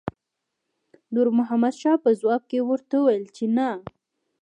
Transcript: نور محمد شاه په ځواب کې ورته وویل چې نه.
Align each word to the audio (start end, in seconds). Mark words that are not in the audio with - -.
نور 1.13 1.27
محمد 1.37 1.73
شاه 1.81 1.97
په 2.03 2.09
ځواب 2.19 2.41
کې 2.49 2.59
ورته 2.69 2.95
وویل 2.99 3.25
چې 3.37 3.45
نه. 3.57 3.67